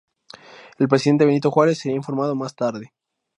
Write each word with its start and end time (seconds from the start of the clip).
El 0.79 0.87
presidente 0.87 1.25
Benito 1.25 1.51
Juárez 1.51 1.77
sería 1.77 1.95
informado 1.95 2.33
más 2.33 2.55
tarde. 2.55 2.91